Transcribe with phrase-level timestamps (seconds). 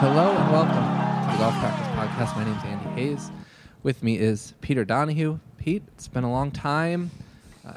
[0.00, 2.36] Hello and welcome to the Golf Practice Podcast.
[2.36, 3.30] My name is Andy Hayes.
[3.82, 5.38] With me is Peter Donahue.
[5.58, 7.10] Pete, it's been a long time.
[7.66, 7.72] Uh,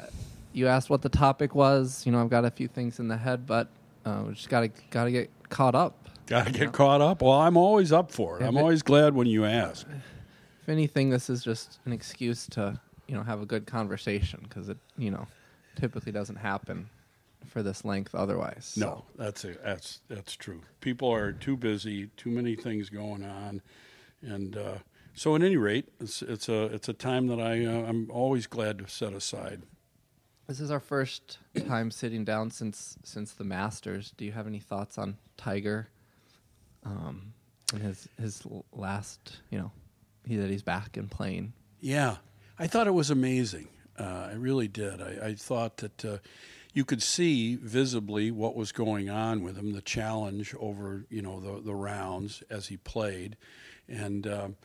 [0.52, 2.04] you asked what the topic was.
[2.06, 3.68] You know, I've got a few things in the head, but
[4.04, 6.08] uh, we just gotta gotta get caught up.
[6.26, 7.22] Got to get caught up.
[7.22, 8.44] Well, I'm always up for it.
[8.44, 9.86] I'm but- always glad when you ask.
[10.62, 14.68] If anything, this is just an excuse to you know have a good conversation because
[14.68, 15.26] it you know
[15.76, 16.88] typically doesn't happen
[17.46, 18.74] for this length otherwise.
[18.76, 20.62] No, that's a, that's that's true.
[20.80, 23.62] People are too busy, too many things going on,
[24.22, 24.78] and uh,
[25.14, 28.46] so at any rate, it's it's a it's a time that I uh, I'm always
[28.46, 29.62] glad to set aside.
[30.46, 34.12] This is our first time sitting down since since the Masters.
[34.16, 35.88] Do you have any thoughts on Tiger?
[36.84, 37.34] Um,
[37.72, 39.72] and his his last, you know,
[40.26, 41.52] he that he's back and playing.
[41.80, 42.16] Yeah,
[42.58, 43.68] I thought it was amazing.
[43.98, 45.02] Uh, I really did.
[45.02, 46.18] I, I thought that uh,
[46.72, 51.40] you could see visibly what was going on with him, the challenge over you know
[51.40, 53.36] the the rounds as he played,
[53.88, 54.26] and.
[54.26, 54.56] Um,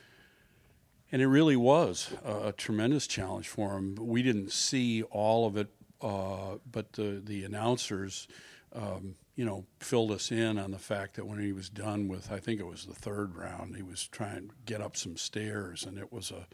[1.14, 3.96] and it really was a, a tremendous challenge for him.
[4.02, 5.68] We didn't see all of it,
[6.02, 8.28] uh, but the the announcers,
[8.74, 12.32] um, you know, filled us in on the fact that when he was done with,
[12.32, 15.86] I think it was the third round, he was trying to get up some stairs,
[15.86, 16.48] and it was a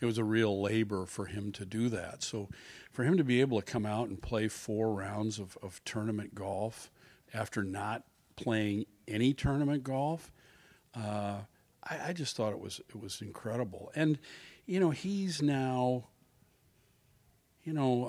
[0.00, 2.24] it was a real labor for him to do that.
[2.24, 2.48] So,
[2.92, 6.34] for him to be able to come out and play four rounds of, of tournament
[6.34, 6.90] golf
[7.34, 8.04] after not
[8.36, 10.30] playing any tournament golf,
[10.94, 11.40] uh,
[11.82, 13.90] I, I just thought it was it was incredible.
[13.94, 14.18] And
[14.66, 16.08] you know, he's now.
[17.64, 18.06] You know,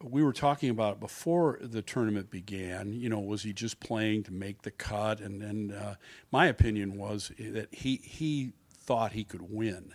[0.00, 2.94] uh, we were talking about it before the tournament began.
[2.94, 5.20] You know, was he just playing to make the cut?
[5.20, 5.94] And and uh,
[6.32, 9.94] my opinion was that he he thought he could win.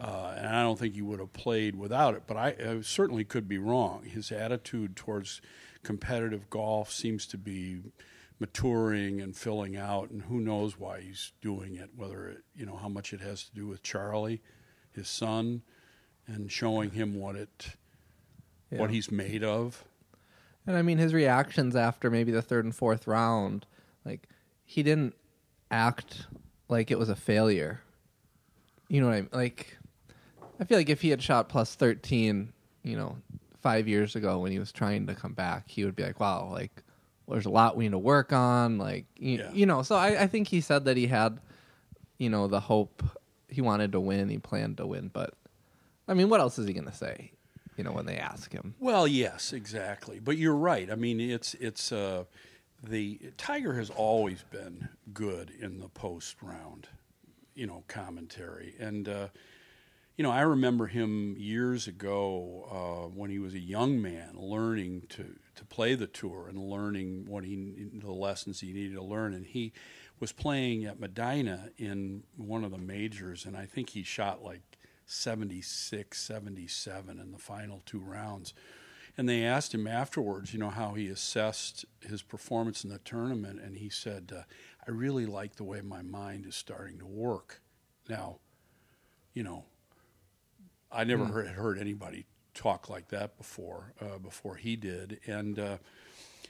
[0.00, 3.24] Uh, and I don't think he would have played without it, but I, I certainly
[3.24, 4.04] could be wrong.
[4.04, 5.40] His attitude towards
[5.82, 7.80] competitive golf seems to be
[8.38, 11.90] maturing and filling out, and who knows why he's doing it?
[11.96, 14.42] Whether it, you know how much it has to do with Charlie,
[14.90, 15.62] his son,
[16.26, 17.76] and showing him what it
[18.78, 19.84] what he's made of.
[20.66, 23.66] And I mean, his reactions after maybe the third and fourth round,
[24.04, 24.28] like
[24.64, 25.14] he didn't
[25.70, 26.26] act
[26.68, 27.80] like it was a failure.
[28.92, 29.30] You know what I mean?
[29.32, 29.78] Like,
[30.60, 33.16] I feel like if he had shot plus thirteen, you know,
[33.62, 36.50] five years ago when he was trying to come back, he would be like, "Wow,
[36.52, 36.82] like
[37.26, 39.50] there's a lot we need to work on." Like, you, Yeah.
[39.52, 39.80] you know.
[39.82, 41.40] So I, I think he said that he had,
[42.18, 43.02] you know, the hope
[43.48, 45.32] he wanted to win, he planned to win, but
[46.06, 47.32] I mean, what else is he going to say?
[47.78, 48.74] You know, when they ask him.
[48.78, 50.18] Well, yes, exactly.
[50.20, 50.90] But you're right.
[50.90, 52.24] I mean, it's it's uh,
[52.82, 56.88] the Tiger has always been good in the post round,
[57.54, 58.74] you know, commentary.
[58.78, 59.28] And uh,
[60.16, 65.06] you know, I remember him years ago uh, when he was a young man, learning
[65.10, 69.34] to to play the tour and learning what he the lessons he needed to learn.
[69.34, 69.72] And he
[70.20, 74.60] was playing at Medinah in one of the majors, and I think he shot like
[75.06, 78.54] 76, 77 in the final two rounds.
[79.16, 83.60] And they asked him afterwards, you know, how he assessed his performance in the tournament,
[83.60, 84.42] and he said, uh,
[84.86, 87.60] "I really like the way my mind is starting to work."
[88.08, 88.38] Now,
[89.34, 89.64] you know,
[90.90, 92.24] I never heard, heard anybody
[92.54, 93.92] talk like that before.
[94.00, 95.78] Uh, before he did, and uh,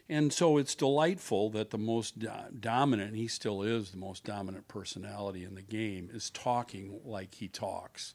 [0.08, 4.24] and so it's delightful that the most do- dominant, and he still is the most
[4.24, 8.14] dominant personality in the game, is talking like he talks.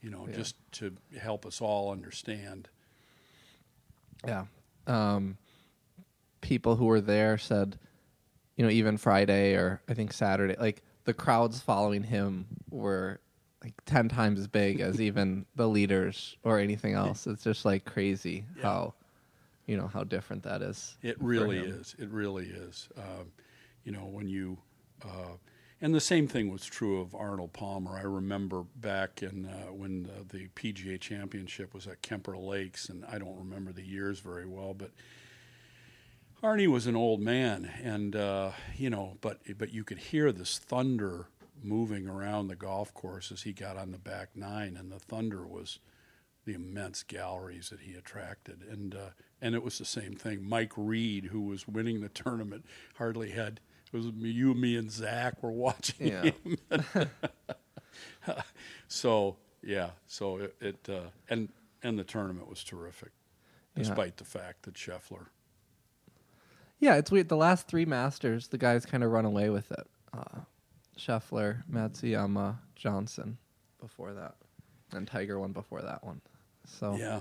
[0.00, 2.68] You know, just to help us all understand.
[4.26, 4.44] Yeah.
[4.86, 5.38] Um,
[6.40, 7.78] people who were there said,
[8.56, 13.20] you know, even Friday or I think Saturday, like the crowds following him were
[13.62, 17.26] like 10 times as big as even the leaders or anything else.
[17.26, 18.94] It's just like crazy how,
[19.66, 20.96] you know, how different that is.
[21.02, 21.96] It really is.
[21.98, 22.88] It really is.
[22.96, 23.32] Um,
[23.84, 24.58] you know, when you,
[25.04, 25.36] uh,
[25.84, 27.94] and the same thing was true of Arnold Palmer.
[27.94, 33.04] I remember back in uh, when the, the PGA Championship was at Kemper Lakes, and
[33.04, 34.92] I don't remember the years very well, but
[36.42, 40.56] Arnie was an old man, and uh, you know, but but you could hear this
[40.56, 41.26] thunder
[41.62, 45.46] moving around the golf course as he got on the back nine, and the thunder
[45.46, 45.80] was
[46.46, 49.10] the immense galleries that he attracted, and uh,
[49.42, 50.48] and it was the same thing.
[50.48, 52.64] Mike Reid, who was winning the tournament,
[52.94, 53.60] hardly had
[53.94, 56.30] was me, you, me, and Zach were watching Yeah.
[56.44, 56.58] him.
[58.88, 61.48] so yeah, so it, it uh, and
[61.82, 63.10] and the tournament was terrific,
[63.76, 63.82] Yeah.
[63.84, 65.26] despite the fact that Scheffler.
[66.80, 67.28] Yeah, it's weird.
[67.28, 69.86] The last three Masters, the guys kind of run away with it.
[70.12, 70.40] Uh,
[70.98, 73.38] Scheffler, Matsuyama, Johnson
[73.80, 74.34] before that,
[74.92, 76.20] and Tiger won before that one.
[76.66, 77.20] So Yeah.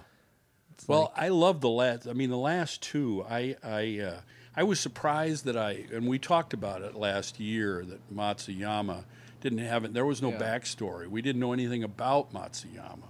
[0.88, 2.08] Well, like- I love the last.
[2.08, 3.24] I mean, the last two.
[3.30, 4.22] I I uh,
[4.56, 9.04] I was surprised that I and we talked about it last year that Matsuyama
[9.42, 9.94] didn't have it.
[9.94, 10.40] There was no Yeah.
[10.40, 11.08] backstory.
[11.08, 13.08] We didn't know anything about Matsuyama.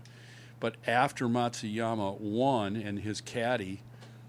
[0.60, 3.82] But after Matsuyama won and his caddy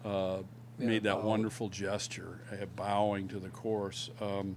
[0.05, 0.43] uh,
[0.78, 4.56] Yeah, made that wonderful gesture, uh, bowing to the course, um,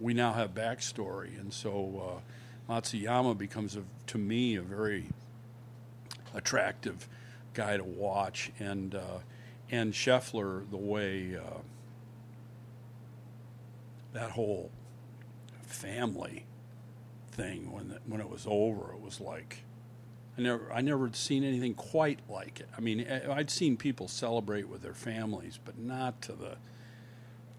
[0.00, 2.20] we now have backstory, and so
[2.68, 5.06] uh, Matsuyama becomes a, to me a very
[6.34, 7.08] attractive
[7.54, 9.18] guy to watch, and uh,
[9.70, 11.60] and Scheffler the way uh,
[14.12, 14.70] that whole
[15.62, 16.44] family
[17.30, 19.64] thing when the, when it was over, it was like
[20.36, 22.68] I never I never had seen anything quite like it.
[22.76, 26.56] I mean, I'd seen people celebrate with their families, but not to the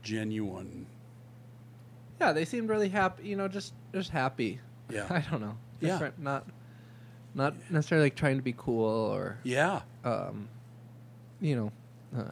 [0.03, 0.87] genuine.
[2.19, 3.27] yeah, they seemed really happy.
[3.27, 4.59] You know, just just happy.
[4.89, 5.05] Yeah.
[5.09, 5.57] I don't know.
[5.79, 6.09] Yeah.
[6.17, 6.45] Not
[7.33, 10.49] not necessarily like trying to be cool or Yeah, um,
[11.39, 11.71] you know,
[12.17, 12.23] uh,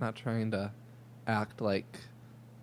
[0.00, 0.70] not trying to
[1.26, 1.98] act like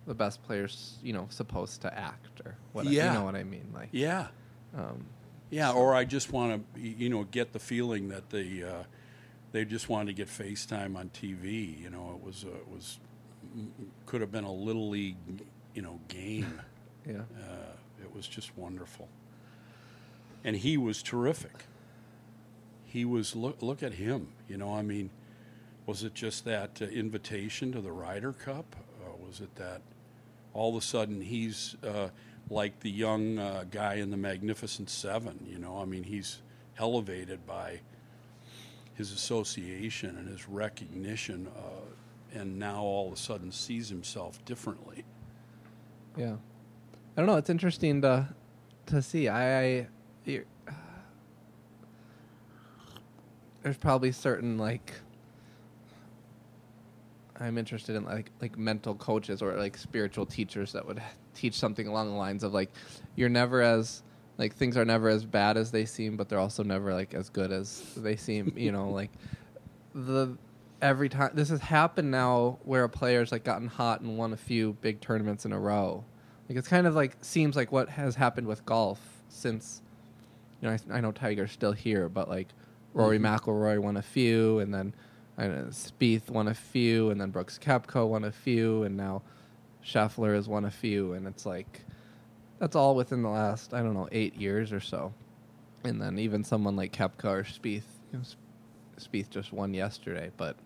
[0.06, 2.86] the best players, you know, supposed to act or what.
[2.86, 3.12] Yeah.
[3.12, 3.66] You know what I mean?
[3.74, 4.28] Like, yeah.
[4.76, 5.06] um,
[5.50, 8.84] Yeah, or I just want to, you know, get the feeling that they uh,
[9.52, 11.80] they just wanted to get FaceTime on TV.
[11.80, 12.98] You know, it was uh, it was
[14.06, 15.16] could have been a little league,
[15.74, 16.60] you know, game.
[17.06, 17.72] yeah, Uh,
[18.02, 19.08] it was just wonderful,
[20.44, 21.66] and he was terrific.
[22.84, 24.28] He was look look at him.
[24.48, 25.10] You know, I mean,
[25.86, 28.76] was it just that uh, invitation to the Ryder Cup?
[29.04, 29.82] Uh, was it that
[30.54, 32.08] all of a sudden he's uh,
[32.50, 35.44] like the young uh, guy in the Magnificent Seven?
[35.48, 36.40] You know, I mean, he's
[36.78, 37.80] elevated by
[38.94, 45.04] his association and his recognition, uh, and now all of a sudden sees himself differently.
[46.16, 46.36] yeah.
[47.14, 47.36] I don't know.
[47.36, 48.28] It's interesting to
[48.86, 49.28] to see.
[49.28, 49.88] I, I
[53.62, 54.94] there's probably certain like
[57.42, 61.02] I'm interested in like like mental coaches or like spiritual teachers that would
[61.34, 62.70] teach something along the lines of like
[63.16, 64.02] you're never as
[64.38, 67.28] like things are never as bad as they seem, but they're also never like as
[67.28, 68.52] good as they seem.
[68.56, 69.10] You know, like
[69.94, 70.36] the
[70.80, 74.36] every time this has happened now where a player's like gotten hot and won a
[74.36, 76.04] few big tournaments in a row.
[76.48, 79.82] Like it's kind of like seems like what has happened with golf since
[80.60, 82.48] you know I, I know Tiger's still here, but like
[82.94, 83.26] Rory mm-hmm.
[83.26, 84.94] McIlroy won a few, and then
[85.38, 89.22] I know, Spieth won a few, and then Brooks Koepka won a few, and now
[89.84, 91.80] Scheffler has won a few, and it's like
[92.58, 95.12] that's all within the last I don't know eight years or so,
[95.84, 97.82] and then even someone like Koepka or Spieth,
[98.12, 98.24] you know,
[99.00, 100.56] Spieth just won yesterday, but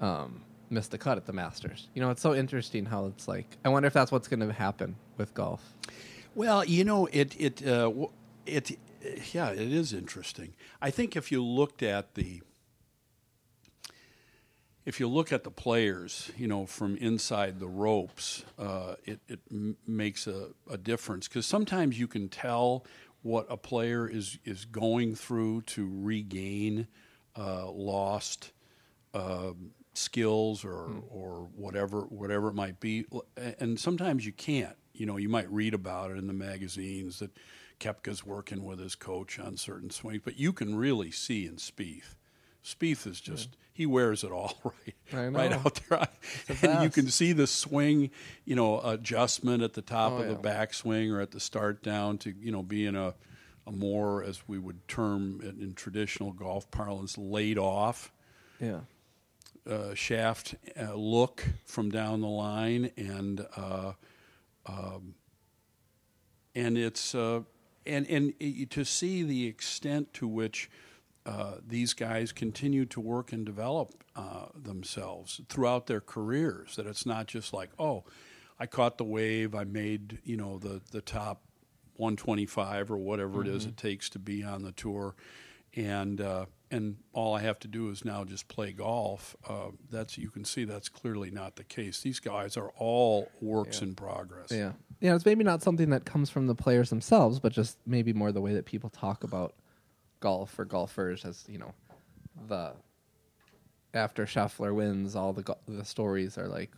[0.00, 1.88] um, missed the cut at the Masters.
[1.94, 3.58] You know, it's so interesting how it's like.
[3.64, 5.74] I wonder if that's what's going to happen with golf.
[6.34, 7.92] Well, you know, it it uh,
[8.46, 8.78] it
[9.32, 10.54] yeah, it is interesting.
[10.80, 12.42] I think if you looked at the
[14.84, 19.40] if you look at the players, you know, from inside the ropes, uh, it it
[19.50, 22.84] m- makes a, a difference because sometimes you can tell
[23.22, 26.86] what a player is is going through to regain
[27.36, 28.52] uh, lost
[29.14, 29.52] uh,
[29.92, 33.04] skills or or whatever whatever it might be,
[33.58, 34.76] and sometimes you can't.
[34.94, 37.30] You know, you might read about it in the magazines that
[37.78, 42.16] Koepka's working with his coach on certain swings, but you can really see in Spieth.
[42.64, 44.58] Spieth is just he wears it all
[45.12, 46.06] right, right out there,
[46.46, 48.10] the and you can see the swing,
[48.44, 52.18] you know, adjustment at the top Oh, of the backswing or at the start down
[52.18, 53.14] to you know being a
[53.66, 58.12] a more as we would term it in traditional golf parlance laid off.
[58.60, 58.80] Yeah.
[59.66, 63.92] uh, shaft uh, look from down the line, and uh,
[64.66, 65.14] um,
[66.54, 67.40] and it's uh,
[67.86, 70.70] and and to see the extent to which
[71.26, 76.76] uh, these guys continue to work and develop uh, themselves throughout their careers.
[76.76, 78.04] That it's not just like, oh,
[78.58, 81.42] I caught the wave, I made you know the the top
[81.96, 85.14] 125 or whatever it is it takes to be on the tour,
[85.76, 89.36] and uh, and all I have to do is now just play golf.
[89.46, 92.00] Uh, that's you can see that's clearly not the case.
[92.00, 94.50] These guys are all works in progress.
[94.50, 94.72] Yeah.
[95.00, 98.32] Yeah, it's maybe not something that comes from the players themselves, but just maybe more
[98.32, 99.54] the way that people talk about
[100.20, 101.74] golf or golfers as, you know,
[102.48, 102.72] the
[103.92, 106.70] after Scheffler wins, all the go- the stories are like,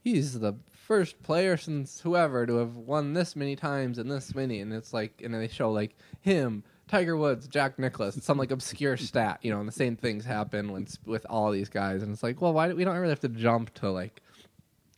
[0.00, 4.60] he's the first player since whoever to have won this many times and this many,
[4.60, 8.98] and it's like, and they show like him, Tiger Woods, Jack Nicklaus, some like obscure
[8.98, 12.22] stat, you know, and the same things happen when, with all these guys, and it's
[12.22, 14.20] like, well, why do we don't really have to jump to like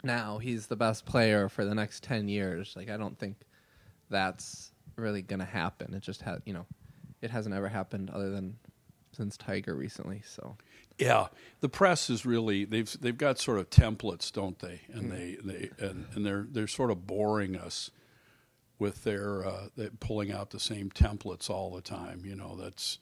[0.03, 2.75] now he's the best player for the next ten years?
[2.77, 3.37] Like, I don't think
[4.11, 5.95] that's really gonna happen.
[5.95, 6.67] It just had, you know,
[7.23, 8.57] it hasn't ever happened other than
[9.13, 10.23] since Tiger recently.
[10.27, 10.57] So
[10.99, 11.29] Yeah,
[11.61, 14.83] the press is really they've they've got sort of templates, don't they?
[14.93, 17.91] And they they and, and they're they're sort of boring us
[18.79, 19.69] with their uh,
[20.01, 22.23] pulling out the same templates all the time.
[22.25, 22.99] You know, that's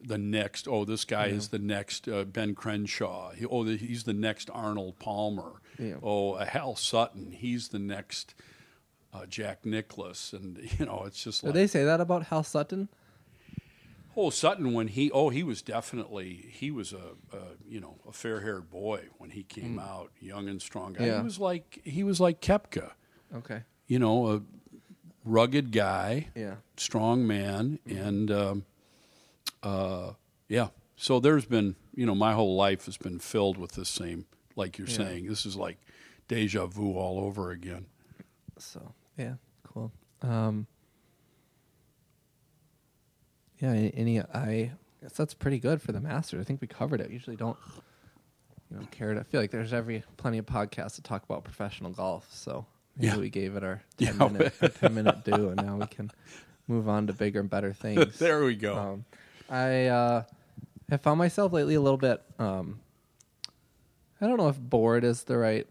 [0.00, 0.66] the next.
[0.68, 3.32] Oh, this guy is the next uh, Ben Crenshaw.
[3.32, 5.60] He, oh, the, he's the next Arnold Palmer.
[5.78, 5.94] Yeah.
[6.02, 7.32] Oh, uh, Hal Sutton.
[7.32, 8.34] He's the next
[9.12, 10.32] uh, Jack Nicklaus.
[10.32, 12.88] And you know, it's just did like they say that about Hal Sutton?
[14.16, 18.12] Oh, Sutton when he oh he was definitely he was a, a you know a
[18.12, 21.06] fair haired boy when he came out, young and strong guy.
[21.06, 21.18] Yeah.
[21.18, 22.92] He was like he was like Koepka,
[23.34, 23.62] Okay.
[23.86, 24.42] you know, a
[25.24, 26.56] rugged guy, Yeah.
[26.76, 28.64] strong man, and um,
[29.62, 30.12] uh,
[30.48, 30.68] yeah.
[30.96, 34.26] So there's been you know my whole life has been filled with this same
[34.56, 34.96] like you're Yeah.
[34.96, 35.26] saying.
[35.26, 35.78] This is like
[36.28, 37.86] deja vu all over again.
[38.58, 39.90] So yeah, cool.
[40.20, 40.66] Um,
[43.62, 46.40] yeah, any I guess that's pretty good for the Masters.
[46.40, 47.10] I think we covered it.
[47.10, 47.56] Usually don't
[48.70, 51.44] you know care to I feel like there's every plenty of podcasts to talk about
[51.44, 52.26] professional golf.
[52.32, 52.66] So
[52.96, 53.16] maybe Yeah.
[53.18, 54.28] we gave it our ten Yeah.
[54.28, 56.10] minute our ten minute due, and now we can
[56.68, 58.18] move on to bigger and better things.
[58.18, 58.76] there we go.
[58.76, 59.04] Um,
[59.48, 60.22] I uh,
[60.90, 62.22] have found myself lately a little bit.
[62.38, 62.80] Um,
[64.20, 65.66] I don't know if bored is the right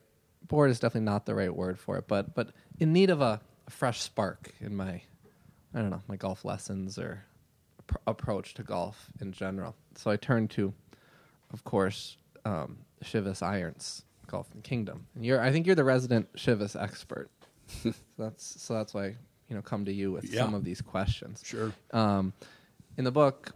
[0.47, 3.39] bored is definitely not the right word for it, but but in need of a,
[3.67, 5.01] a fresh spark in my
[5.73, 7.23] I don't know my golf lessons or
[7.87, 9.75] pr- approach to golf in general.
[9.95, 10.73] So I turned to,
[11.53, 15.07] of course, um, Shivas Irons Golf and Kingdom.
[15.15, 17.29] And you're I think you're the resident Shivas expert.
[17.83, 19.15] so that's so that's why
[19.47, 20.41] you know come to you with Yeah.
[20.41, 21.73] some of these questions sure.
[21.91, 22.33] um,
[22.97, 23.53] in the book,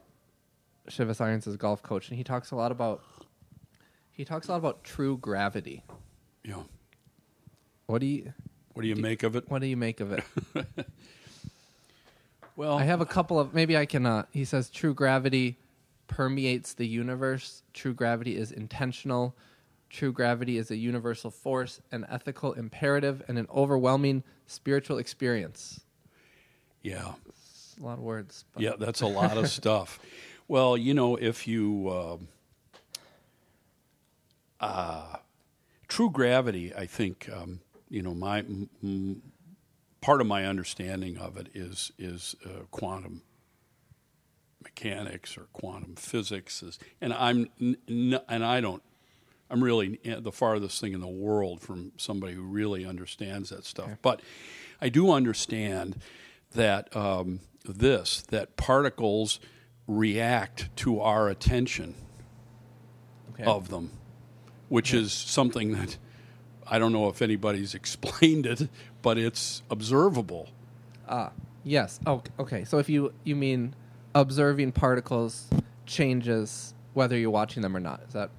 [0.90, 3.04] Shivas Irons is a golf coach, and he talks a lot about
[4.12, 5.84] he talks a lot about true gravity.
[6.44, 6.64] Yeah.
[7.88, 8.34] What do you
[8.74, 9.50] What do you make of it?
[9.50, 10.24] what do you make of it?
[12.56, 14.06] Well, I have a couple of maybe I can.
[14.06, 15.58] Uh, he says true gravity
[16.08, 17.64] permeates the universe.
[17.74, 19.36] True gravity is intentional.
[19.90, 25.82] True gravity is a universal force, an ethical imperative, and an overwhelming spiritual experience.
[26.82, 27.14] yeah.
[27.28, 28.46] It's a lot of words.
[28.54, 30.00] But Yeah, that's a lot of stuff.
[30.48, 32.18] Well, you know, if you uh,
[34.60, 35.18] uh,
[35.88, 37.60] true gravity, I think um,
[37.90, 39.22] you know my m- m-
[40.06, 43.24] part of my understanding of it is is uh, quantum
[44.62, 48.84] mechanics or quantum physics is, and I'm n- n- and I don't.
[49.50, 53.90] I'm really the farthest thing in the world from somebody who really understands that stuff.
[54.04, 54.22] But
[54.80, 56.00] I do understand
[56.54, 59.40] that um, this that particles
[59.88, 61.96] react to our attention
[63.34, 63.44] okay.
[63.44, 63.90] of them,
[64.70, 65.98] which is something that
[66.68, 68.70] I don't know if anybody's explained it,
[69.06, 70.50] but it's observable.
[71.08, 71.32] Ah,
[71.64, 72.00] yes.
[72.08, 72.66] Oh, okay.
[72.66, 73.76] So if you you mean
[74.16, 75.48] observing particles
[75.86, 78.32] changes whether you're watching them or not, is that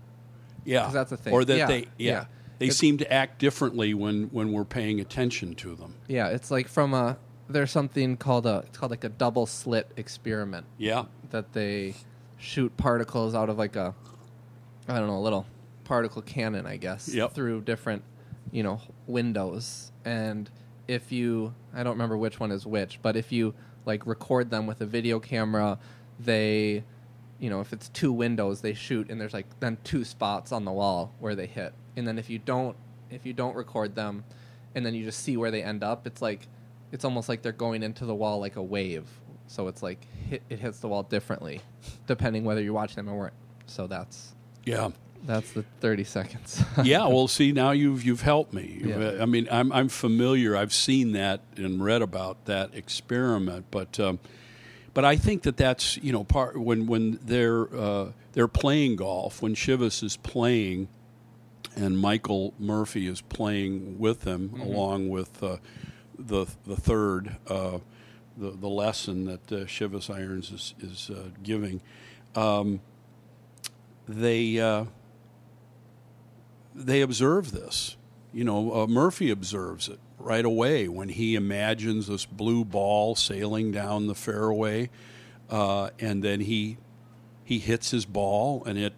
[0.64, 1.32] Yeah, that's a thing.
[1.32, 2.24] Or that Yeah, they, yeah, yeah.
[2.58, 5.94] they It's- seem to act differently when when we're paying attention to them.
[6.08, 6.28] yeah?
[6.28, 7.16] It's like from a
[7.48, 11.94] there's something called a it's called like a double slit experiment Yeah, that they
[12.38, 13.94] shoot particles out of like a
[14.88, 15.46] I don't know a little
[15.84, 17.34] particle cannon I guess Yep.
[17.34, 18.02] through different
[18.52, 19.92] you know windows.
[20.04, 20.50] And
[20.88, 24.66] if you I don't remember which one is which but if you like record them
[24.66, 25.78] with a video camera
[26.18, 26.84] they
[27.38, 30.64] you know if it's two windows they shoot and there's like then two spots on
[30.64, 31.72] the wall where they hit.
[31.96, 32.76] And then if you don't
[33.10, 34.24] if you don't record them
[34.74, 36.46] and then you just see where they end up it's like
[36.92, 39.08] it's almost like they're going into the wall like a wave.
[39.48, 41.60] So it's like hit, it hits the wall differently
[42.06, 43.34] depending whether you're watching them or weren't.
[43.66, 44.34] So that's
[44.64, 44.90] yeah.
[45.24, 48.82] That's the 30 seconds yeah, well, see, now you've you've helped me.
[48.84, 48.96] Yeah.
[48.96, 50.56] Uh, I mean, I'm I'm familiar.
[50.56, 54.18] I've seen that and read about that experiment, but um,
[54.94, 59.42] but I think that that's you know part when when they're uh, they're playing golf
[59.42, 60.88] when Shivas is playing,
[61.74, 65.58] and Michael Murphy is playing with them along with uh,
[66.18, 67.36] the the third.
[67.46, 67.78] Uh,
[68.38, 71.80] the, the lesson that uh, Shivas Irons is, is uh, giving,
[72.34, 72.80] um,
[74.06, 74.84] they uh,
[76.76, 77.96] they observe this.
[78.32, 83.72] You know, uh, Murphy observes it right away when he imagines this blue ball sailing
[83.72, 84.90] down the fairway,
[85.48, 86.78] uh, and then he
[87.44, 88.92] he hits his ball and it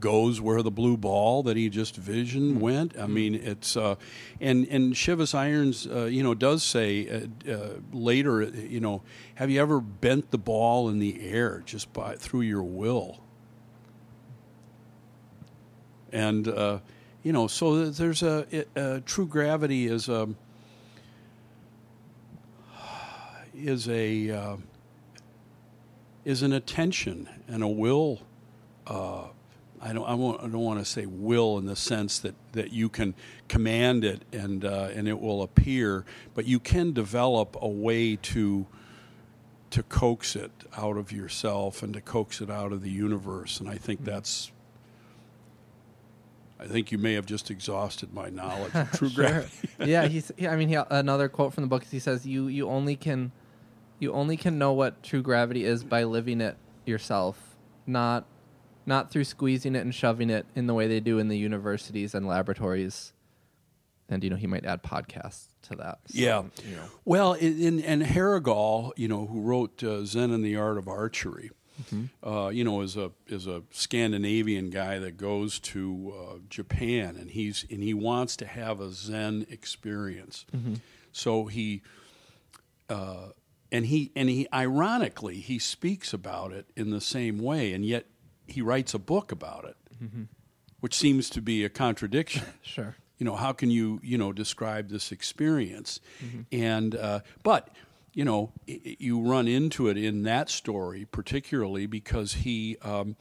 [0.00, 2.98] goes where the blue ball that he just visioned went.
[2.98, 3.96] I mean, it's uh,
[4.40, 9.02] and and Shivas Irons, uh, you know, does say uh, uh, later, you know,
[9.36, 13.20] have you ever bent the ball in the air just by through your will?
[16.12, 16.78] And uh,
[17.22, 20.28] you know, so there's a, true gravity is a
[23.54, 24.56] is a uh,
[26.24, 28.20] is an attention and a will.
[28.86, 29.24] Uh,
[29.82, 30.06] I don't.
[30.06, 33.14] I, won't, I don't want to say will in the sense that, that you can
[33.48, 38.66] command it and uh, and it will appear, but you can develop a way to
[39.70, 43.60] to coax it out of yourself and to coax it out of the universe.
[43.60, 44.50] And I think that's.
[46.60, 49.50] I think you may have just exhausted my knowledge of true gravity.
[49.84, 50.30] yeah, he's.
[50.46, 53.32] I mean, he, another quote from the book is he says, "You you only can,
[53.98, 58.26] you only can know what true gravity is by living it yourself, not,
[58.84, 62.14] not through squeezing it and shoving it in the way they do in the universities
[62.14, 63.14] and laboratories."
[64.12, 66.00] And you know, he might add podcasts to that.
[66.08, 66.42] So, Yeah.
[66.68, 66.82] you know.
[67.04, 70.88] Well, in, in and Herrigel, you know, who wrote uh, Zen and the Art of
[70.88, 71.50] Archery,
[72.24, 77.30] uh, you know, is a is a Scandinavian guy that goes to uh, Japan and
[77.30, 80.44] he's and he wants to have a Zen experience.
[81.12, 81.82] So he
[82.88, 83.28] uh,
[83.72, 88.06] and he and he ironically he speaks about it in the same way, and yet
[88.46, 89.76] he writes a book about it,
[90.80, 92.44] which seems to be a contradiction.
[92.62, 92.94] Sure.
[93.18, 96.00] you know how can you you know describe this experience?
[96.52, 97.68] And uh, but
[98.12, 103.16] you know you run into it in that story particularly because he um,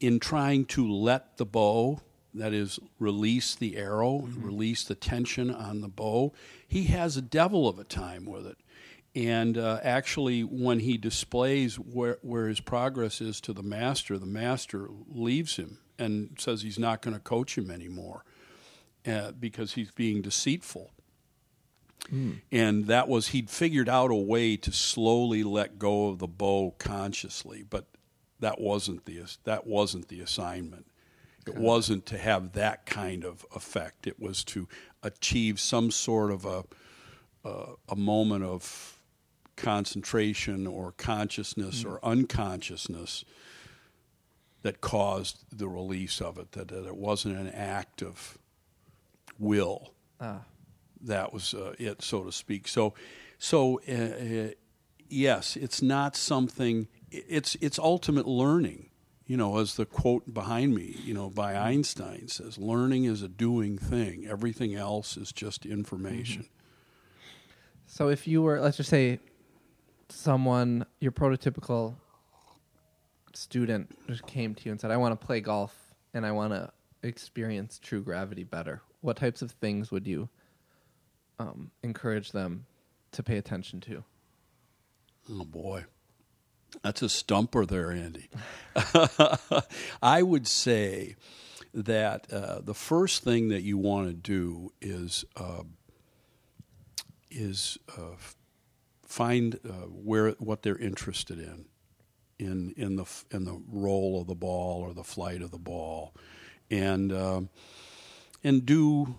[0.00, 2.00] in trying to let the bow
[2.32, 6.32] that is release the arrow release the tension on the bow
[6.66, 8.58] he has a devil of a time with it
[9.14, 14.26] and uh, actually when he displays where, where his progress is to the master the
[14.26, 18.24] master leaves him and says he's not going to coach him anymore
[19.06, 20.90] uh, because he's being deceitful.
[22.50, 26.74] And that was he'd figured out a way to slowly let go of the bow
[26.78, 27.86] consciously, but
[28.40, 30.86] that wasn't the that wasn't the assignment.
[31.46, 34.06] It wasn't to have that kind of effect.
[34.06, 34.68] It was to
[35.02, 36.64] achieve some sort of a
[37.44, 39.00] a, a moment of
[39.56, 43.24] concentration or consciousness or unconsciousness
[44.62, 46.52] that caused the release of it.
[46.52, 48.38] That, that it wasn't an act of
[49.38, 49.92] will.
[50.20, 50.40] Ah.
[51.02, 52.68] That was uh, it, so to speak.
[52.68, 52.94] So,
[53.38, 54.50] so uh, uh,
[55.08, 56.88] yes, it's not something.
[57.10, 58.90] It's it's ultimate learning.
[59.26, 63.28] You know, as the quote behind me, you know, by Einstein says, "Learning is a
[63.28, 64.26] doing thing.
[64.26, 66.48] Everything else is just information."
[67.86, 69.18] So if you were, let's just say,
[70.08, 71.94] someone, your prototypical
[73.32, 75.74] student just came to you and said, "I want to play golf
[76.12, 80.28] and I want to experience true gravity better." What types of things would you
[81.40, 82.66] um, encourage them
[83.12, 84.04] to pay attention to?
[85.30, 85.84] Oh boy,
[86.82, 88.28] that's a stumper there, Andy.
[90.02, 91.16] I would say
[91.72, 95.62] that uh, the first thing that you want to do is uh,
[97.30, 98.16] is uh,
[99.04, 101.64] find uh, where what they're interested in,
[102.38, 106.14] in in the in the roll of the ball or the flight of the ball,
[106.70, 107.48] and um
[108.42, 109.14] and do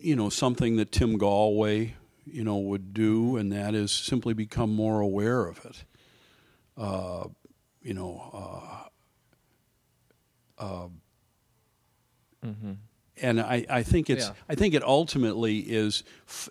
[0.00, 1.92] you know something that Tim Gallwey
[2.24, 5.84] you know would do, and that is simply become more aware of it.
[6.76, 7.28] Uh,
[7.82, 8.88] you know,
[10.58, 10.88] uh, uh,
[13.20, 14.34] and I, I think it's Yeah.
[14.48, 16.04] I think it ultimately is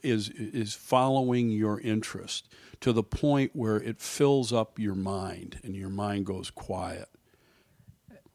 [0.04, 2.50] is is following your interest
[2.82, 7.10] to the point where it fills up your mind and your mind goes quiet.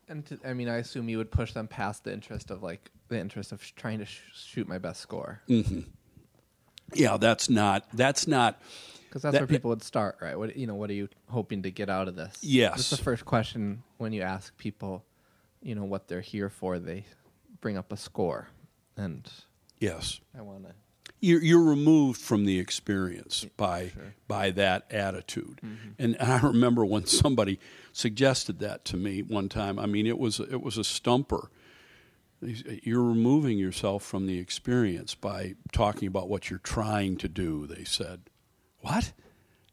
[0.08, 2.90] And to, I mean, I assume you would push them past the interest of like
[3.12, 5.80] the interest of sh- trying to sh- shoot my best score, mm-hmm.
[6.94, 8.60] Yeah, that's not that's not
[9.08, 10.38] because that's That- where people would start, right?
[10.38, 12.34] What you know, what are you hoping to get out of this?
[12.42, 12.76] Yes.
[12.76, 15.04] that's the first question when you ask people,
[15.62, 16.78] you know, what they're here for.
[16.78, 17.04] They
[17.60, 18.48] bring up a score,
[18.96, 19.26] and
[19.78, 20.20] yes.
[20.36, 20.74] I want to.
[21.20, 23.92] you're, you're removed from the experience by
[24.28, 25.60] by that attitude.
[25.64, 25.88] Mm-hmm.
[25.98, 27.58] And, and I remember when somebody
[27.92, 29.78] suggested that to me one time.
[29.78, 31.50] I mean, it was it was a stumper.
[32.42, 37.66] You're removing yourself from the experience by talking about what you're trying to do.
[37.66, 38.22] They said,
[38.80, 39.12] "What?"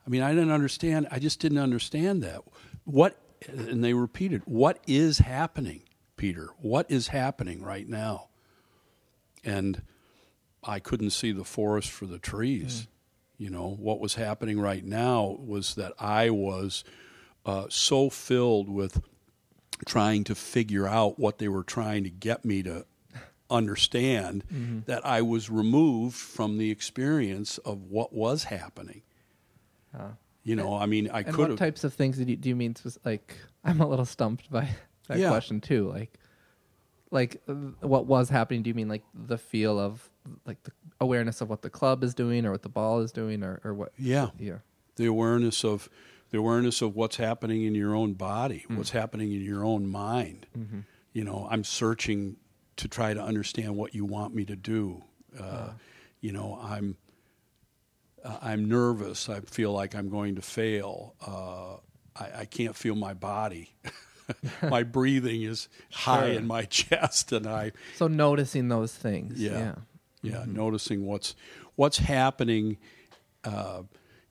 [0.05, 1.07] I mean, I didn't understand.
[1.11, 2.41] I just didn't understand that.
[2.83, 3.19] What?
[3.47, 5.83] And they repeated, "What is happening,
[6.15, 6.49] Peter?
[6.59, 8.29] What is happening right now?"
[9.43, 9.81] And
[10.63, 12.87] I couldn't see the forest for the trees.
[13.37, 16.83] You know, what was happening right now was that I was
[17.45, 19.01] uh, so filled with
[19.85, 22.85] trying to figure out what they were trying to get me to
[23.49, 24.79] understand Mm-hmm.
[24.85, 29.01] that I was removed from the experience of what was happening.
[30.43, 32.75] You know, I mean, I could what types of things did you, do you mean?
[33.03, 34.69] Like, I'm a little stumped by
[35.07, 35.29] that Yeah.
[35.29, 35.89] question too.
[35.89, 36.13] Like,
[37.11, 38.63] like uh, what was happening?
[38.63, 40.09] Do you mean like the feel of
[40.45, 43.43] like the awareness of what the club is doing or what the ball is doing
[43.43, 43.91] or, or what?
[43.97, 44.27] Yeah.
[44.39, 44.59] Yeah.
[44.95, 45.89] the awareness of
[46.31, 48.77] the awareness of what's happening in your own body, Mm.
[48.77, 50.45] what's happening in your own mind.
[50.57, 50.79] Mm-hmm.
[51.13, 52.37] You know, I'm searching
[52.77, 55.03] to try to understand what you want me to do.
[55.37, 55.69] Uh, Uh-huh.
[56.21, 56.97] You know, I'm
[58.23, 59.29] uh, I'm nervous.
[59.29, 61.15] I feel like I'm going to fail.
[61.25, 61.75] Uh,
[62.21, 63.73] I, I can't feel my body.
[64.61, 69.39] my breathing is high in my chest, and I So noticing those things.
[69.41, 69.51] yeah.
[69.59, 69.75] Yeah.
[70.21, 70.53] Yeah, Mm-hmm.
[70.55, 71.35] noticing what's
[71.75, 72.77] what's happening.
[73.45, 73.83] Uh,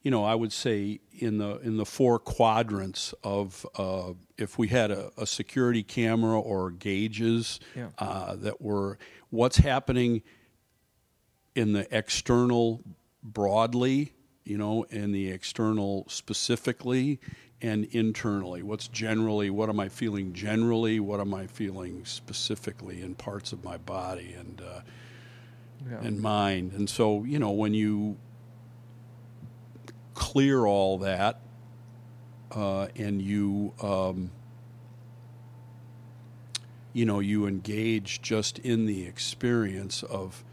[0.02, 4.68] you know, I would say in the in the four quadrants of uh, if we
[4.68, 7.88] had a, a security camera or gauges Yeah.
[7.98, 8.98] uh, that were
[9.30, 10.22] what's happening
[11.54, 12.82] in the external
[13.22, 14.12] broadly,
[14.44, 17.18] you know, and the external specifically,
[17.60, 18.62] and internally.
[18.62, 21.00] What's generally, what am I feeling generally?
[21.00, 24.80] What am I feeling specifically in parts of my body and uh,
[25.90, 26.00] Yeah.
[26.02, 26.72] and mind?
[26.72, 28.16] And so, you know, when you
[30.18, 31.40] clear all that
[32.52, 34.30] uh, and you um,
[36.92, 40.44] you know you engage just in the experience of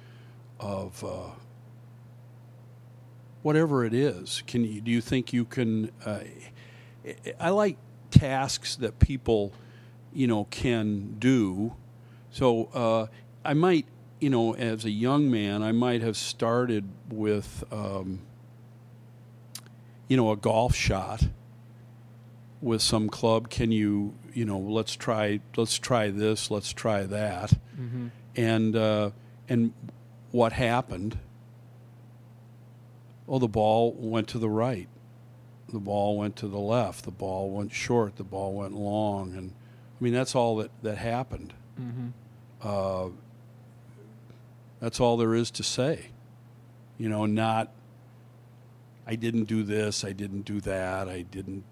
[0.59, 1.31] of uh,
[3.41, 4.43] whatever it is.
[4.45, 5.91] Can you do you think you can?
[6.05, 6.19] Uh,
[7.39, 7.77] I like
[8.11, 9.53] tasks that people
[10.13, 11.75] you know can do.
[12.31, 13.07] So uh,
[13.43, 13.85] I might
[14.19, 18.19] you know as a young man I might have started with um,
[20.07, 21.27] you know a golf shot
[22.61, 27.53] with some club can you you know let's try let's try this let's try that.
[27.79, 28.07] Mm-hmm.
[28.35, 29.11] and uh,
[29.49, 29.73] and
[30.31, 31.17] what happened?
[33.27, 34.87] Well the ball went to the right.
[35.71, 37.05] The ball went to the left.
[37.05, 38.17] The ball went short.
[38.17, 39.33] The ball went long.
[39.33, 39.51] And
[39.99, 41.53] i mean that's all that that happened.
[41.79, 42.07] Mm-hmm.
[42.61, 43.09] uh,
[44.79, 46.07] that's all there is to say
[46.97, 47.69] you know not
[49.07, 51.63] i didn't do this i didn't do that i didn't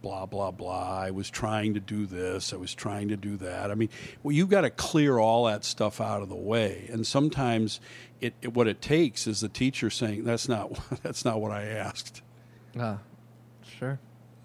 [0.00, 3.70] blah blah blah i was trying to do this i was trying to do that
[3.70, 3.88] i mean
[4.22, 7.80] well you've got to clear all that stuff out of the way and sometimes
[8.20, 10.70] it, it what it takes is the teacher saying that's not
[11.02, 12.22] that's not what i asked
[12.78, 12.98] Ah,
[13.78, 13.98] sure.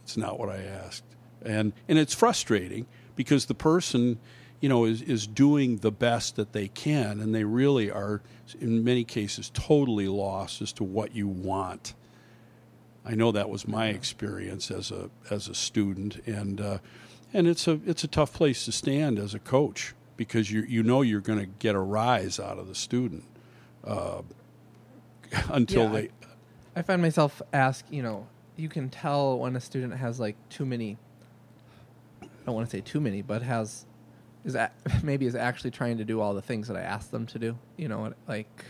[0.04, 1.04] it's not what I asked.
[1.46, 4.18] And and it's frustrating because the person,
[4.60, 8.22] you know, is is doing the best that they can and they really are
[8.60, 11.94] in many cases totally lost as to what you want.
[13.06, 16.78] I know that was my experience as a as a student and uh,
[17.34, 20.84] and it's a it's a tough place to stand as a coach because you you
[20.84, 23.26] know you're going to get a rise out of the student
[23.84, 24.22] uh,
[25.50, 26.10] until Yeah, they
[26.76, 30.66] I find myself ask, you know, you can tell when a student has like too
[30.66, 30.98] many.
[32.22, 33.86] I don't want to say too many, but has
[34.44, 34.72] is a,
[35.04, 37.58] maybe is actually trying to do all the things that I asked them to do.
[37.78, 38.66] You know, like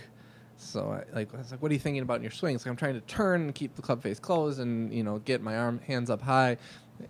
[0.63, 0.91] so.
[0.91, 2.65] I, like I was like, what are you thinking about in your swings?
[2.65, 5.41] Like I'm trying to turn and keep the club face closed, and you know, get
[5.41, 6.57] my arm hands up high,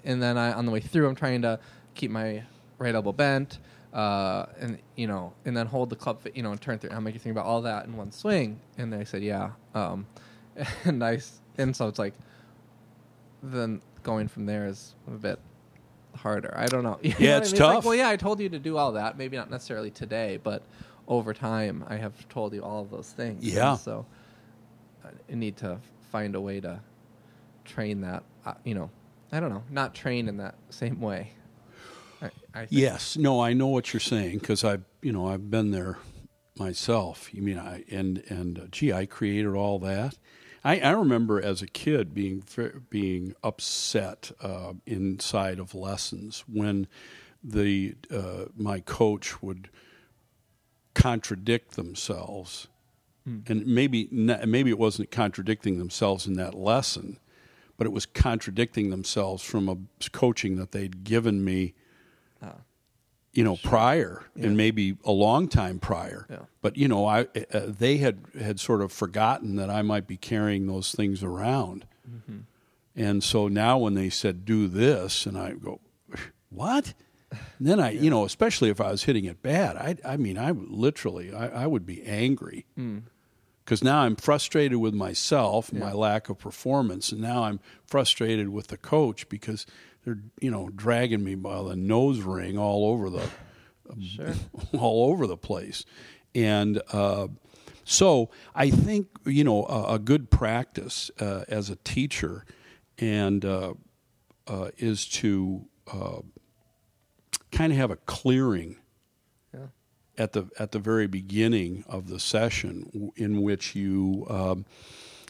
[0.04, 1.60] and then I on the way through, I'm trying to
[1.96, 2.44] keep my
[2.78, 3.60] right elbow bent.
[3.94, 6.90] Uh, and you know, and then hold the club, fa- you know, and turn through.
[6.90, 9.52] I'm like, you think about all that in one swing, and they said, yeah.
[9.76, 10.08] Um,
[10.86, 11.20] and I
[11.60, 12.14] and so it's like
[13.42, 15.40] then going from there is a bit
[16.16, 16.54] harder.
[16.58, 17.00] I don't know.
[17.04, 17.62] You Yeah, what it's I mean?
[17.64, 17.86] like, tough.
[17.86, 19.18] well, yeah, I told you to do all that.
[19.18, 20.64] Maybe not necessarily today, but
[21.08, 23.44] over time, I have told you all of those things.
[23.44, 23.76] And Yeah.
[23.76, 24.06] so
[25.04, 25.80] I need to
[26.12, 26.80] find a way to
[27.66, 28.24] train that.
[28.46, 28.90] Uh, you know,
[29.32, 31.32] I don't know, not train in that same way.
[32.22, 32.68] I, I.
[32.70, 35.98] Yes, no, I know what you're saying because I've you know I've been there
[36.58, 37.34] myself.
[37.34, 40.18] You mean I and and uh, gee, I created all that.
[40.66, 42.44] I, I remember as a kid being
[42.90, 46.88] being upset uh, inside of lessons when
[47.44, 49.70] the uh, my coach would
[50.94, 52.68] contradict themselves,
[53.26, 53.40] hmm.
[53.48, 57.20] and maybe maybe it wasn't contradicting themselves in that lesson,
[57.78, 59.78] but it was contradicting themselves from a
[60.12, 61.74] coaching that they'd given me
[62.42, 62.56] ah.
[63.32, 66.28] you know, prior and maybe a long time prior.
[66.30, 66.40] Yeah.
[66.62, 70.18] But you know, I uh, they had had sort of forgotten that I might be
[70.18, 72.40] carrying those things around, mm-hmm.
[72.96, 75.80] and so now when they said do this, and I go,
[76.50, 76.94] what?
[77.64, 80.38] And then I, you know, especially if I was hitting it bad, I, I mean,
[80.38, 82.66] I literally, I, I would be angry
[83.64, 88.68] because now I'm frustrated with myself, my lack of performance, and now I'm frustrated with
[88.68, 89.66] the coach because
[90.04, 93.30] they're you know dragging me by the nose ring all over the
[94.02, 94.34] Sure.
[94.78, 95.86] all over the place.
[96.36, 97.30] And uh,
[97.86, 102.44] so I think, you know, a, a good practice uh, as a teacher
[102.98, 103.76] and uh,
[104.48, 106.20] uh, is to uh,
[107.54, 108.76] kind of have a clearing
[109.54, 109.68] Yeah.
[110.18, 114.66] at the at the very beginning of the session in which you um,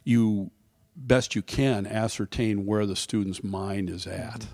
[0.04, 0.50] you
[0.96, 4.48] best you can ascertain where the student's mind is at.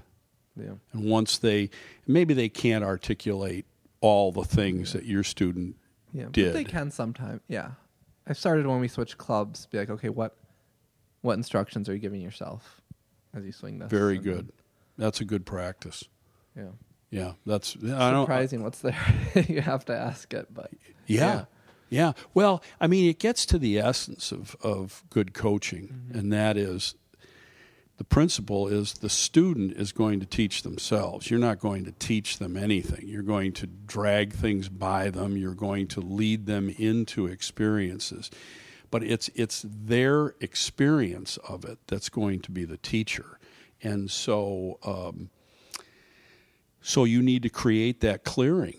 [0.55, 0.73] Yeah.
[0.93, 1.69] And once they,
[2.07, 3.65] maybe they can't articulate
[4.01, 5.75] all the things that your student
[6.13, 6.25] Yeah.
[6.25, 6.53] But did.
[6.55, 7.41] they can sometimes.
[7.47, 7.71] Yeah.
[8.27, 9.65] I started when we switched clubs.
[9.67, 10.35] Be like, okay, what
[11.21, 12.81] what instructions are you giving yourself
[13.33, 13.89] as you swing this?
[13.89, 14.51] Very good.
[14.97, 16.03] That's a good practice.
[16.55, 16.69] Yeah.
[17.09, 18.23] Yeah, that's I don't.
[18.23, 18.97] Surprising what's there.
[19.47, 20.71] you have to ask it, but
[21.07, 21.45] Yeah.
[21.89, 22.13] Yeah.
[22.35, 26.93] Well, I mean, it gets to the essence of, of good coaching, and that is
[27.97, 31.29] the principle is the student is going to teach themselves.
[31.29, 33.07] You're not going to teach them anything.
[33.09, 35.35] You're going to drag things by them.
[35.35, 38.31] You're going to lead them into experiences.
[38.89, 43.37] But it's it's their experience of it that's going to be the teacher.
[43.83, 45.29] And so um,
[46.81, 48.77] so you need to create that clearing.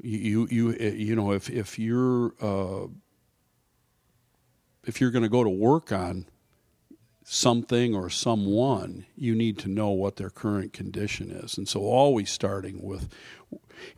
[0.00, 2.88] You you you, you know if if you're uh,
[4.84, 6.26] if you're going to go to work on
[7.24, 11.56] something or someone, you need to know what their current condition is.
[11.56, 13.08] And so always starting with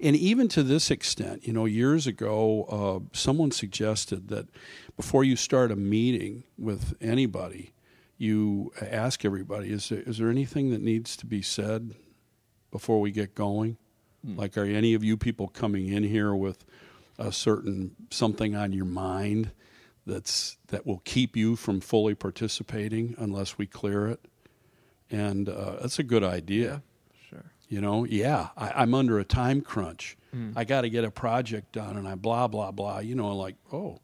[0.01, 4.49] and even to this extent, you know, years ago, uh, someone suggested that
[4.97, 7.73] before you start a meeting with anybody,
[8.17, 11.95] you ask everybody, is there, is there anything that needs to be said
[12.75, 13.77] before we get going?
[14.37, 16.65] Like, are any of you people coming in here with
[17.19, 19.53] a certain something on your mind
[20.05, 24.27] that's that will keep you from fully participating unless we clear it?
[25.09, 26.83] And uh, that's a good idea.
[27.31, 27.45] sure.
[27.69, 30.17] You know, yeah, I, I'm under a time crunch.
[30.57, 32.99] I got to get a project done, and I blah blah blah.
[32.99, 34.01] You know, like, oh,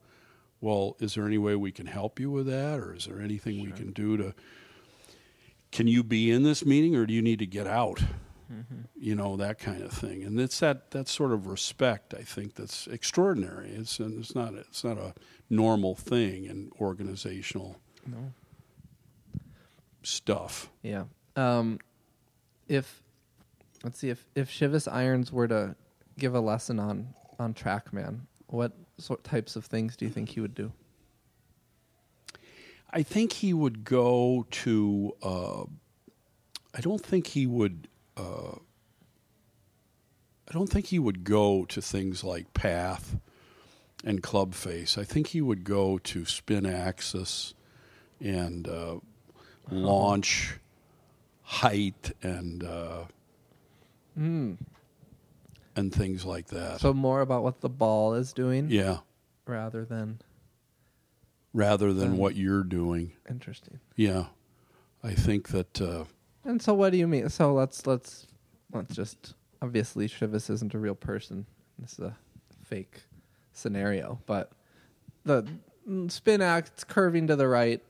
[0.61, 3.65] well, is there any way we can help you with that, or is there anything
[3.65, 4.35] we can do to?
[5.73, 8.01] Can you be in this meeting, or do you need to get out?
[8.97, 12.15] You know that kind of thing, and it's that that sort of respect.
[12.15, 13.71] I think that's extraordinary.
[13.71, 15.15] It's and it's not it's not a
[15.49, 18.33] normal thing in organizational No.
[20.03, 20.71] stuff.
[20.83, 21.05] Yeah.
[21.37, 21.79] Um,
[22.69, 23.03] if
[23.85, 25.77] let's see if if Shivas Irons were to
[26.19, 30.41] give a lesson on on TrackMan, what sort types of things do you think he
[30.41, 30.73] would do?
[32.93, 35.15] I think he would go to.
[35.23, 35.63] Uh,
[36.75, 37.87] I don't think he would.
[38.21, 38.57] Uh,
[40.49, 43.17] I don't think he would go to things like path
[44.05, 44.99] and club face.
[44.99, 47.55] I think he would go to spin axis
[48.21, 48.97] and uh,
[49.71, 50.57] launch
[51.43, 53.05] height and uh,
[54.17, 54.59] and
[55.93, 56.81] things like that.
[56.81, 58.99] So more about what the ball is doing yeah,
[59.47, 60.21] rather than
[61.55, 63.13] rather than Um, what you're doing.
[63.29, 63.79] interesting.
[63.97, 64.27] Yeah,
[65.03, 65.81] I think that.
[66.45, 67.29] Uh, And so what do you mean?
[67.29, 68.27] So let's let's
[68.73, 71.47] let's just obviously Shivas isn't a real person.
[71.79, 72.17] This is a
[72.65, 73.01] fake
[73.53, 74.53] scenario, but
[75.25, 75.47] the
[76.09, 77.83] spin act curving to the right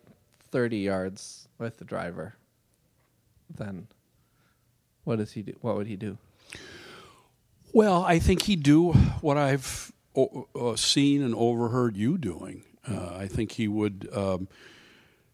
[0.50, 2.34] 30 yards with the driver.
[3.54, 3.88] Then
[5.04, 5.54] what does he do?
[5.60, 6.18] What would he do?
[7.72, 12.64] Well, I think he'd do what I've o- uh, seen and overheard you doing.
[12.88, 14.48] Uh, I think he would um,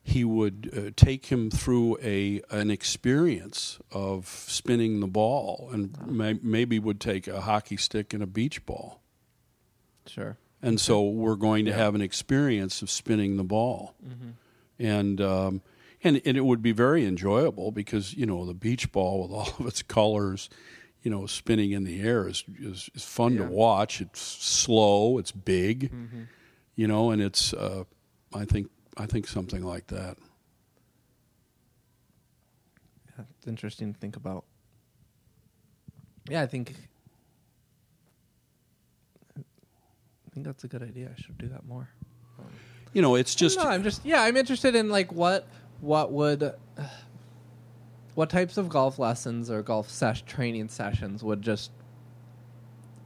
[0.06, 6.38] he would uh, take him through a an experience of spinning the ball, and may,
[6.42, 9.00] maybe would take a hockey stick and a beach ball.
[10.06, 10.36] Sure.
[10.62, 13.94] And so we're going to have an experience of spinning the ball,
[14.78, 15.62] and um,
[16.02, 19.48] and and it would be very enjoyable because you know the beach ball with all
[19.58, 20.48] of its colors,
[21.02, 23.44] you know, spinning in the air is is, is fun Yeah.
[23.46, 24.00] to watch.
[24.00, 25.92] It's slow, it's big,
[26.76, 27.84] you know, and it's uh,
[28.32, 30.16] I think I think something like that.
[33.18, 34.44] Yeah, it's interesting to think about.
[36.28, 36.74] Yeah, I think
[39.36, 41.10] I think that's a good idea.
[41.16, 41.88] I should do that more.
[42.92, 45.46] You know, it's just no, I'm just yeah, I'm interested in like what
[45.80, 46.54] what would
[48.14, 51.70] what types of golf lessons or golf sesh training sessions would just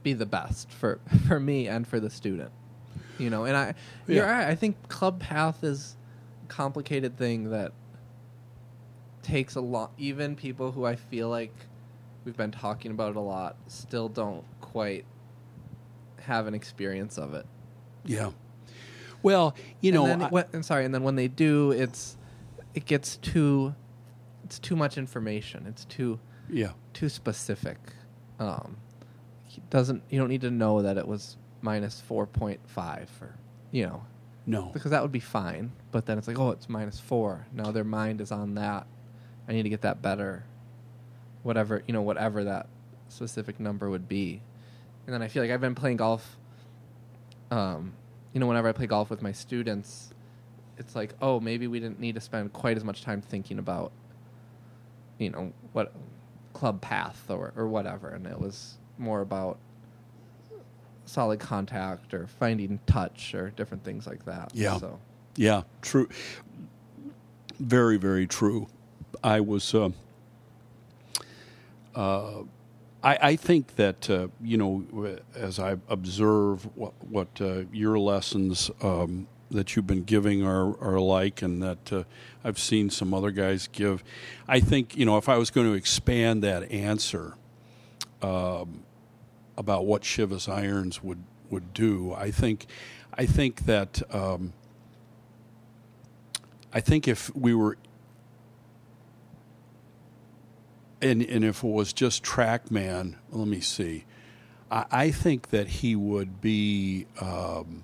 [0.03, 2.51] be the best for for me and for the student.
[3.21, 3.73] You know, and I
[4.07, 4.31] you're Yeah.
[4.39, 4.47] right.
[4.47, 5.95] I think club path is
[6.43, 7.71] a complicated thing that
[9.21, 11.53] takes a lot even people who I feel like
[12.25, 15.05] we've been talking about it a lot still don't quite
[16.21, 17.45] have an experience of it.
[18.05, 18.31] yeah.
[19.23, 22.17] Well, you know, I- when, I'm sorry, and then when they do, it's
[22.73, 23.75] it gets too
[24.43, 25.67] it's too much information.
[25.67, 26.71] It's too Yeah.
[26.93, 27.77] too specific.
[28.39, 28.77] Um,
[29.69, 33.35] doesn't you don't need to know that it was minus four point five or
[33.71, 34.03] you know
[34.45, 34.69] No.
[34.73, 35.71] because that would be fine.
[35.91, 37.45] But then it's like, oh, it's minus four.
[37.53, 38.87] Now their mind is on that.
[39.47, 40.43] I need to get that better.
[41.43, 42.67] Whatever you know, whatever that
[43.09, 44.41] specific number would be.
[45.05, 46.37] And then I feel like I've been playing golf.
[47.49, 47.93] Um,
[48.33, 50.13] you know, whenever I play golf with my students,
[50.77, 53.91] it's like, oh, maybe we didn't need to spend quite as much time thinking about,
[55.17, 55.91] you know, what
[56.53, 59.57] club path or or whatever, and it was more about
[61.05, 64.51] solid contact or finding touch or different things like that.
[64.53, 64.77] Yeah.
[64.77, 64.99] So
[65.35, 66.09] Yeah, true.
[67.59, 68.67] Very, very true.
[69.23, 69.73] I was.
[69.73, 69.89] Uh,
[71.95, 72.43] uh,
[73.03, 78.71] I, I think that uh, you know, as I observe what what uh, your lessons
[78.81, 82.03] um, that you've been giving are are like, and that uh,
[82.43, 84.03] I've seen some other guys give.
[84.47, 87.35] I think you know, if I was going to expand that answer
[88.21, 88.83] um,
[89.61, 92.65] about what Shivas Irons would would do, I think,
[93.13, 94.01] I think that.
[94.13, 94.53] Um,
[96.73, 97.77] I think if we were,
[101.01, 104.05] and and if it was just TrackMan, let me see.
[104.71, 107.83] I, I think that he would be um,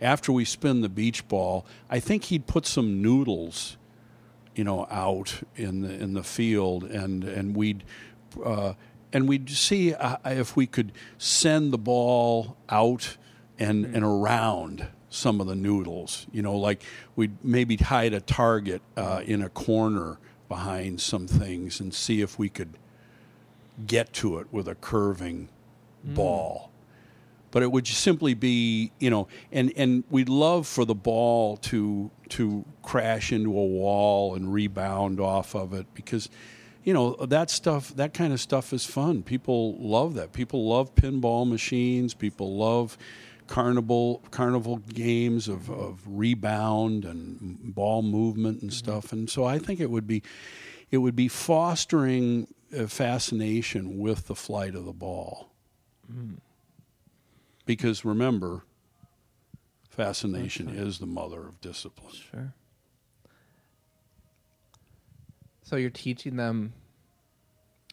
[0.00, 1.66] after we spin the beach ball.
[1.90, 3.76] I think he'd put some noodles,
[4.54, 7.84] you know, out in the in the field, and and we'd.
[8.42, 8.74] Uh,
[9.12, 13.16] and we'd see uh, if we could send the ball out
[13.58, 16.26] and, and around some of the noodles.
[16.32, 16.82] You know, like
[17.16, 20.18] we'd maybe hide a target uh, in a corner
[20.48, 22.74] behind some things and see if we could
[23.86, 25.48] get to it with a curving
[26.04, 26.70] ball.
[27.50, 32.10] But it would simply be, you know, and, and we'd love for the ball to
[32.30, 36.28] to crash into a wall and rebound off of it because,
[36.88, 39.22] you know, that stuff, that kind of stuff is fun.
[39.22, 40.32] People love that.
[40.32, 42.14] People love pinball machines.
[42.14, 42.96] People love
[43.46, 48.90] carnival carnival games of, of rebound and ball movement and mm-hmm.
[48.90, 49.12] stuff.
[49.12, 50.22] And so I think it would be
[50.90, 55.50] it would be fostering a fascination with the flight of the ball.
[56.10, 56.38] Mm.
[57.66, 58.62] Because remember,
[59.90, 62.14] fascination is the mother of discipline.
[62.14, 62.54] Sure.
[65.68, 66.72] So you're teaching them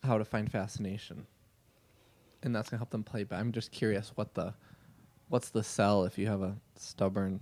[0.01, 1.27] how to find fascination,
[2.41, 3.25] and that's gonna help them play.
[3.25, 4.53] But I'm just curious, what the,
[5.27, 7.41] what's the sell if you have a stubborn,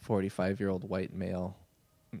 [0.00, 1.56] forty-five-year-old white male?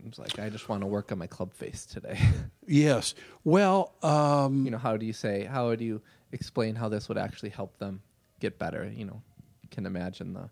[0.04, 2.18] who's like, I just want to work on my club face today.
[2.68, 3.14] Yes.
[3.44, 5.44] Well, um, you know, how do you say?
[5.44, 6.02] How do you
[6.32, 8.02] explain how this would actually help them
[8.40, 8.90] get better?
[8.92, 9.22] You know,
[9.62, 10.50] you can imagine the,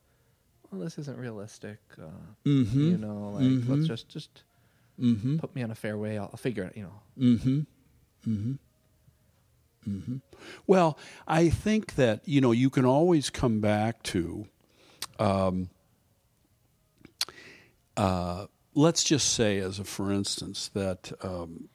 [0.71, 1.81] well, this isn't realistic.
[2.01, 2.07] Uh,
[2.47, 2.91] Mm-hmm.
[2.93, 4.45] You know, like let's just just
[5.39, 6.19] put me on a fair way.
[6.19, 6.77] I'll, I'll figure it.
[6.77, 7.01] You know.
[7.19, 7.61] Mm-hmm.
[8.31, 8.53] Mm-hmm.
[9.89, 10.17] Mm-hmm.
[10.67, 14.47] Well, I think that you know you can always come back to,
[15.19, 15.69] um,
[17.97, 21.69] uh, let's just say, as a for instance, that um,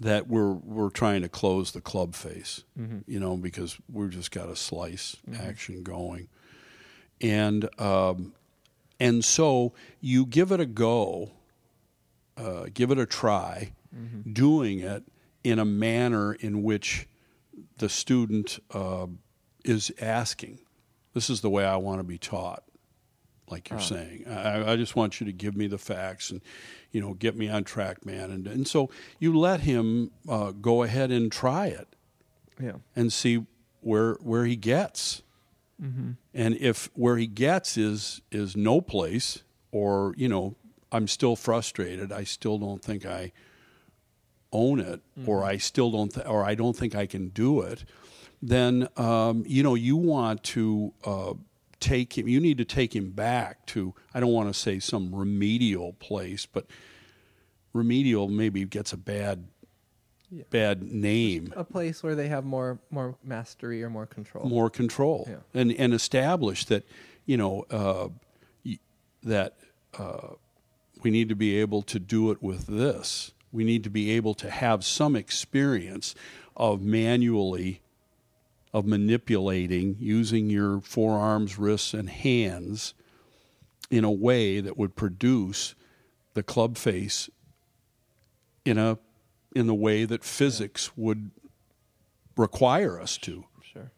[0.00, 2.64] that we're we're trying to close the club face,
[3.06, 6.28] you know, because we've just got a slice action going,
[7.20, 8.34] and um,
[9.02, 11.32] and so you give it a go,
[12.36, 13.72] uh, give it a try,
[14.32, 15.02] doing it
[15.44, 17.06] in a manner in which
[17.78, 19.06] the student uh,
[19.64, 20.58] is asking.
[21.14, 22.62] This is the way I want to be taught,
[23.50, 24.24] like you're saying.
[24.26, 26.40] I, I just want you to give me the facts and,
[26.90, 28.30] you know, get me on track, man.
[28.30, 28.88] And and so
[29.18, 31.88] you let him uh, go ahead and try it
[32.58, 32.76] Yeah.
[32.96, 33.44] and see
[33.82, 35.22] where where he gets.
[36.32, 39.42] And if where he gets is is no place,
[39.72, 40.54] or you know,
[40.92, 42.12] I'm still frustrated.
[42.12, 43.32] I still don't think I
[44.52, 47.84] own it, or I still don't, th- or I don't think I can do it.
[48.40, 51.34] Then um, you know you want to uh,
[51.80, 52.28] take him.
[52.28, 53.94] You need to take him back to.
[54.14, 56.66] I don't want to say some remedial place, but
[57.72, 59.48] remedial maybe gets a bad
[60.34, 60.44] Yeah.
[60.48, 64.48] bad name A place where they have more more mastery or more control.
[64.48, 65.36] more control Yeah.
[65.60, 66.84] and and establish that
[67.26, 68.08] you know uh,
[69.22, 69.56] that
[69.98, 70.28] uh,
[71.02, 73.32] we need to be able to do it with this.
[73.52, 76.14] We need to be able to have some experience
[76.56, 77.82] of manually
[78.72, 82.94] of manipulating using your forearms, wrists, and hands
[83.90, 85.74] in a way that would produce
[86.32, 87.28] the club face
[88.64, 88.96] in a
[89.54, 91.30] in the way that physics would
[92.36, 93.90] require us to Sure.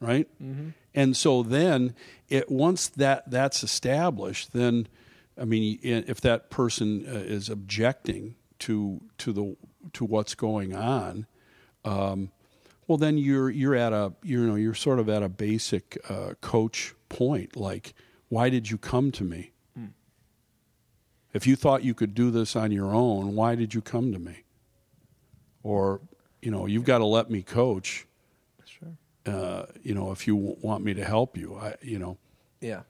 [0.00, 0.28] right?
[0.94, 1.94] And so then,
[2.28, 4.88] it once that that's established, then
[5.40, 9.56] I mean, if that person uh, is objecting to to the
[9.94, 11.26] to what's going on,
[11.84, 12.30] um,
[12.86, 16.34] well then you're you're at a you know you're sort of at a basic uh,
[16.40, 17.56] coach point.
[17.56, 17.94] Like,
[18.28, 19.52] why did you come to me?
[21.34, 24.18] If you thought you could do this on your own, why did you come to
[24.18, 24.44] me?
[25.62, 26.00] Or,
[26.40, 28.06] you know, you've got to let me coach.
[28.64, 28.88] Sure.
[29.26, 32.18] Uh, you know, if you w- want me to help you, I, you know,
[32.60, 32.82] Yeah.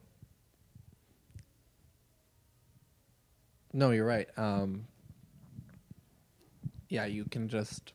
[3.71, 4.27] No, you're right.
[4.37, 4.85] Um,
[6.89, 7.93] yeah, you can just.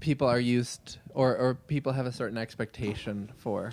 [0.00, 3.72] People are used, or or people have a certain expectation for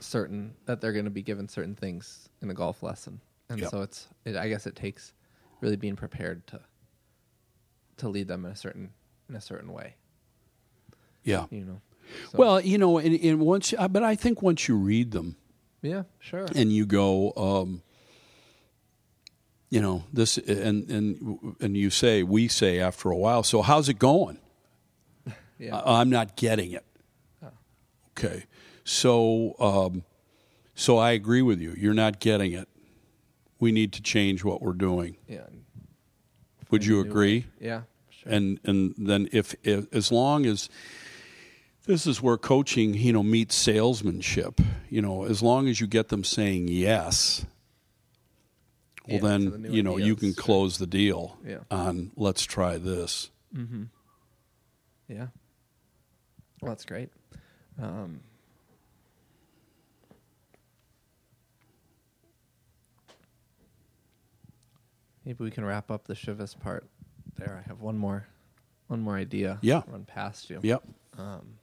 [0.00, 3.20] certain that they're going to be given certain things in a golf lesson,
[3.50, 3.70] and Yep.
[3.70, 4.08] so it's.
[4.24, 5.12] It, I guess it takes
[5.60, 6.60] really being prepared to.
[7.98, 8.90] To lead them in a certain
[9.28, 9.94] in a certain way,
[11.24, 11.46] yeah.
[11.50, 11.80] you know.
[12.32, 15.36] So- Well, you know, and, and once, uh, but I think once you read them
[15.82, 16.46] yeah, sure.
[16.54, 17.82] and you go, um,
[19.70, 23.88] you know, this, and and and you say, we say after a while, so how's
[23.88, 24.38] it going?
[25.60, 25.76] Yeah.
[25.76, 26.84] I- I'm not getting it.
[28.16, 28.44] Okay,
[28.84, 30.04] so um,
[30.74, 31.74] so I agree with you.
[31.76, 32.68] You're not getting it.
[33.60, 35.16] We need to change what we're doing.
[35.28, 35.46] yeah.
[36.70, 37.08] Would you New way.
[37.08, 37.46] agree?
[37.60, 37.80] Yeah.
[38.28, 40.68] And and then if, if as long as
[41.86, 44.60] this is where coaching, you know, meets salesmanship.
[44.90, 47.46] You know, as long as you get them saying yes,
[49.08, 51.60] well Yeah, to the then you know you can close the deal Yeah.
[51.70, 53.30] on let's try this.
[55.08, 55.28] Yeah.
[56.60, 57.08] Well, that's great.
[57.80, 58.20] Um,
[65.24, 66.86] maybe we can wrap up the Shivas part
[67.38, 67.62] there.
[67.64, 68.26] I have one more,
[68.88, 69.58] one more idea.
[69.62, 69.82] Yeah.
[69.86, 70.60] Run past you.
[70.62, 70.82] Yep.
[71.16, 71.54] Um,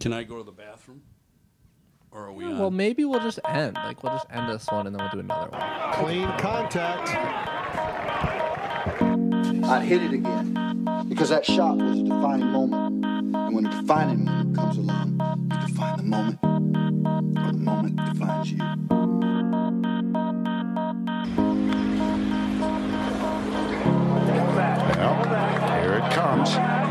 [0.00, 1.02] Can I go to the bathroom?
[2.10, 2.58] Or are we on?
[2.58, 3.74] well, maybe we'll just end.
[3.74, 5.92] Like we'll just end this one and then we'll do another one.
[5.92, 7.08] Clean contact.
[9.64, 13.04] I'd hit it again because that shot was a defining moment.
[13.04, 15.20] And when a defining moment comes along,
[15.52, 16.38] you define the moment,
[17.38, 18.58] or the moment defines you.
[26.48, 26.87] Jones.